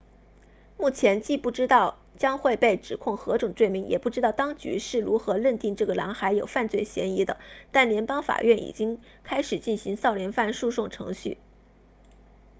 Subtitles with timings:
[0.79, 7.37] 目前既不知道将会被指控何种罪名也不知道当局是如何认定这个男孩有犯罪嫌疑的
[7.71, 11.37] 但联邦法院已经开始进行少年犯诉讼程序